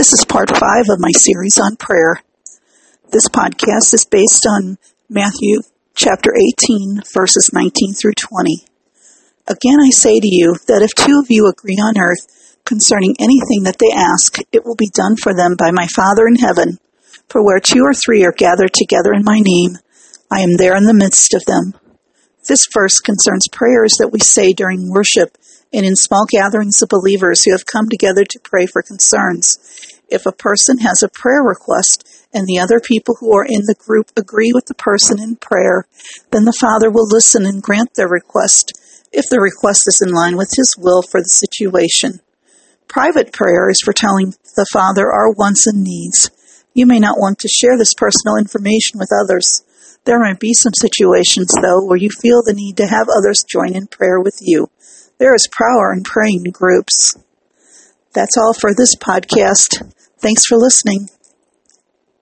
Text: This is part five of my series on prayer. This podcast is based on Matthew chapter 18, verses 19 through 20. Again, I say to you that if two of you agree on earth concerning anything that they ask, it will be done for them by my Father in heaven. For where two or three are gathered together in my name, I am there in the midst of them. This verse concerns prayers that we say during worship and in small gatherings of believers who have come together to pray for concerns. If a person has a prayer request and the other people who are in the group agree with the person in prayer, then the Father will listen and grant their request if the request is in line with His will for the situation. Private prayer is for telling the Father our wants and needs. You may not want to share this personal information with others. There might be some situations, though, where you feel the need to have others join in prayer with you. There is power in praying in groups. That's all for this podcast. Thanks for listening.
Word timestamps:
This 0.00 0.14
is 0.14 0.24
part 0.24 0.48
five 0.48 0.88
of 0.88 0.98
my 0.98 1.10
series 1.12 1.58
on 1.58 1.76
prayer. 1.76 2.22
This 3.12 3.28
podcast 3.28 3.92
is 3.92 4.08
based 4.10 4.46
on 4.48 4.78
Matthew 5.10 5.60
chapter 5.94 6.32
18, 6.64 7.02
verses 7.12 7.50
19 7.52 7.92
through 7.92 8.14
20. 8.16 8.64
Again, 9.46 9.76
I 9.78 9.90
say 9.90 10.18
to 10.18 10.26
you 10.26 10.56
that 10.68 10.80
if 10.80 10.94
two 10.94 11.20
of 11.20 11.26
you 11.28 11.48
agree 11.48 11.76
on 11.76 12.00
earth 12.00 12.56
concerning 12.64 13.14
anything 13.20 13.64
that 13.64 13.76
they 13.78 13.92
ask, 13.94 14.38
it 14.52 14.64
will 14.64 14.74
be 14.74 14.88
done 14.88 15.16
for 15.22 15.34
them 15.34 15.54
by 15.58 15.70
my 15.70 15.86
Father 15.94 16.26
in 16.26 16.36
heaven. 16.36 16.78
For 17.28 17.44
where 17.44 17.60
two 17.60 17.82
or 17.84 17.92
three 17.92 18.24
are 18.24 18.32
gathered 18.32 18.72
together 18.72 19.12
in 19.12 19.22
my 19.22 19.40
name, 19.44 19.76
I 20.32 20.40
am 20.40 20.56
there 20.56 20.76
in 20.76 20.84
the 20.84 20.94
midst 20.94 21.34
of 21.34 21.44
them. 21.44 21.74
This 22.50 22.66
verse 22.74 22.98
concerns 22.98 23.46
prayers 23.46 23.94
that 24.00 24.10
we 24.10 24.18
say 24.18 24.52
during 24.52 24.90
worship 24.90 25.38
and 25.72 25.86
in 25.86 25.94
small 25.94 26.26
gatherings 26.28 26.82
of 26.82 26.88
believers 26.88 27.44
who 27.44 27.52
have 27.52 27.64
come 27.64 27.88
together 27.88 28.24
to 28.24 28.40
pray 28.42 28.66
for 28.66 28.82
concerns. 28.82 29.56
If 30.08 30.26
a 30.26 30.32
person 30.32 30.78
has 30.78 31.00
a 31.00 31.08
prayer 31.08 31.44
request 31.44 32.26
and 32.34 32.48
the 32.48 32.58
other 32.58 32.80
people 32.80 33.14
who 33.20 33.32
are 33.36 33.44
in 33.44 33.66
the 33.66 33.76
group 33.78 34.10
agree 34.16 34.50
with 34.52 34.66
the 34.66 34.74
person 34.74 35.20
in 35.20 35.36
prayer, 35.36 35.86
then 36.32 36.44
the 36.44 36.58
Father 36.60 36.90
will 36.90 37.06
listen 37.06 37.46
and 37.46 37.62
grant 37.62 37.94
their 37.94 38.08
request 38.08 38.72
if 39.12 39.26
the 39.30 39.38
request 39.38 39.84
is 39.86 40.02
in 40.04 40.12
line 40.12 40.36
with 40.36 40.50
His 40.56 40.74
will 40.76 41.02
for 41.02 41.20
the 41.20 41.30
situation. 41.30 42.18
Private 42.88 43.32
prayer 43.32 43.70
is 43.70 43.80
for 43.80 43.92
telling 43.92 44.34
the 44.56 44.66
Father 44.72 45.08
our 45.08 45.30
wants 45.30 45.68
and 45.68 45.84
needs. 45.84 46.32
You 46.74 46.86
may 46.86 46.98
not 46.98 47.16
want 47.16 47.38
to 47.38 47.48
share 47.48 47.78
this 47.78 47.94
personal 47.94 48.36
information 48.36 48.98
with 48.98 49.10
others. 49.14 49.62
There 50.04 50.18
might 50.18 50.40
be 50.40 50.54
some 50.54 50.72
situations, 50.74 51.54
though, 51.62 51.84
where 51.84 51.98
you 51.98 52.10
feel 52.10 52.42
the 52.42 52.54
need 52.54 52.76
to 52.78 52.86
have 52.86 53.08
others 53.08 53.44
join 53.46 53.74
in 53.74 53.86
prayer 53.86 54.20
with 54.20 54.38
you. 54.40 54.70
There 55.18 55.34
is 55.34 55.48
power 55.56 55.92
in 55.92 56.02
praying 56.02 56.46
in 56.46 56.52
groups. 56.52 57.16
That's 58.12 58.36
all 58.36 58.54
for 58.54 58.74
this 58.74 58.96
podcast. 58.96 59.92
Thanks 60.18 60.46
for 60.46 60.56
listening. 60.56 61.10